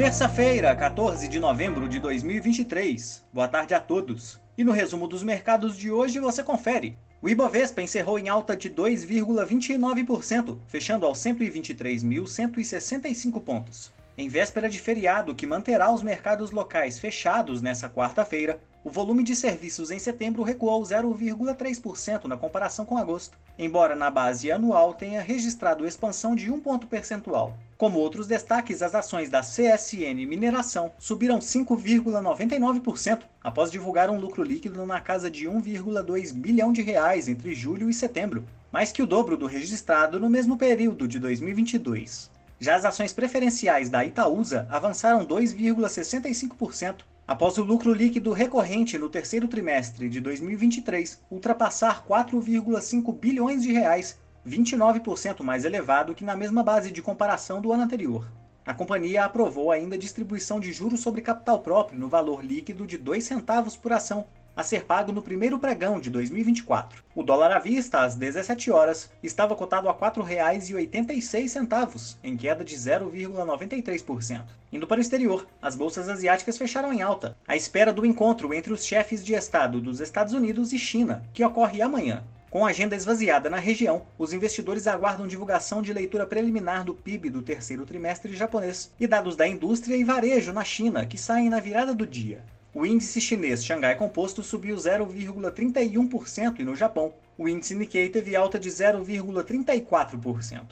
[0.00, 3.22] Terça-feira, 14 de novembro de 2023.
[3.30, 4.40] Boa tarde a todos.
[4.56, 6.96] E no resumo dos mercados de hoje você confere.
[7.20, 13.92] O Ibovespa encerrou em alta de 2,29%, fechando aos 123.165 pontos.
[14.18, 19.36] Em véspera de feriado que manterá os mercados locais fechados nesta quarta-feira, o volume de
[19.36, 25.86] serviços em setembro recuou 0,3% na comparação com agosto, embora na base anual tenha registrado
[25.86, 27.56] expansão de 1 ponto percentual.
[27.76, 34.84] Como outros destaques, as ações da CSN Mineração subiram 5,99% após divulgar um lucro líquido
[34.84, 39.36] na casa de 1,2 bilhão de reais entre julho e setembro, mais que o dobro
[39.36, 42.30] do registrado no mesmo período de 2022.
[42.62, 46.96] Já as ações preferenciais da Itaúsa avançaram 2,65%,
[47.26, 54.18] após o lucro líquido recorrente no terceiro trimestre de 2023 ultrapassar 4,5 bilhões de reais,
[54.46, 58.30] 29% mais elevado que na mesma base de comparação do ano anterior.
[58.66, 63.24] A companhia aprovou ainda distribuição de juros sobre capital próprio no valor líquido de 2
[63.24, 67.02] centavos por ação, a ser pago no primeiro pregão de 2024.
[67.14, 72.76] O dólar à vista, às 17 horas, estava cotado a R$ 4,86, em queda de
[72.76, 74.42] 0,93%.
[74.72, 78.72] Indo para o exterior, as bolsas asiáticas fecharam em alta, à espera do encontro entre
[78.72, 82.22] os chefes de Estado dos Estados Unidos e China, que ocorre amanhã.
[82.50, 87.30] Com a agenda esvaziada na região, os investidores aguardam divulgação de leitura preliminar do PIB
[87.30, 91.60] do terceiro trimestre japonês e dados da indústria e varejo na China, que saem na
[91.60, 92.42] virada do dia.
[92.72, 98.60] O índice chinês Xangai Composto subiu 0,31% e no Japão, o índice Nikkei teve alta
[98.60, 100.62] de 0,34%.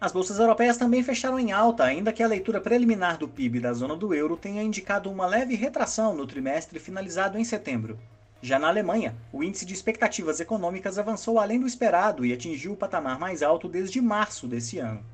[0.00, 3.72] As bolsas europeias também fecharam em alta, ainda que a leitura preliminar do PIB da
[3.72, 7.98] zona do euro tenha indicado uma leve retração no trimestre finalizado em setembro.
[8.40, 12.76] Já na Alemanha, o índice de expectativas econômicas avançou além do esperado e atingiu o
[12.76, 15.04] patamar mais alto desde março desse ano.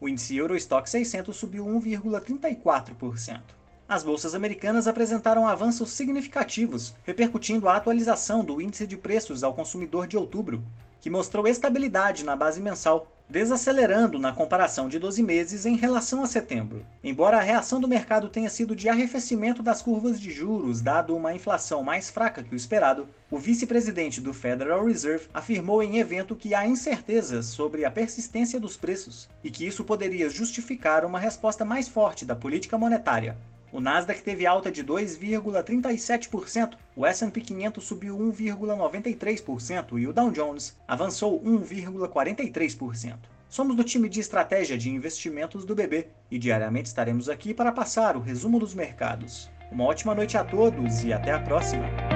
[0.00, 3.61] O índice Eurostock 600 subiu 1,34%.
[3.88, 10.06] As bolsas americanas apresentaram avanços significativos, repercutindo a atualização do índice de preços ao consumidor
[10.06, 10.62] de outubro,
[11.00, 16.26] que mostrou estabilidade na base mensal, desacelerando na comparação de 12 meses em relação a
[16.26, 16.86] setembro.
[17.02, 21.34] Embora a reação do mercado tenha sido de arrefecimento das curvas de juros, dado uma
[21.34, 26.54] inflação mais fraca que o esperado, o vice-presidente do Federal Reserve afirmou em evento que
[26.54, 31.88] há incertezas sobre a persistência dos preços e que isso poderia justificar uma resposta mais
[31.88, 33.36] forte da política monetária.
[33.72, 40.76] O Nasdaq teve alta de 2,37%, o S&P 500 subiu 1,93% e o Dow Jones
[40.86, 43.16] avançou 1,43%.
[43.48, 48.14] Somos do time de estratégia de investimentos do BB e diariamente estaremos aqui para passar
[48.14, 49.50] o resumo dos mercados.
[49.70, 52.11] Uma ótima noite a todos e até a próxima!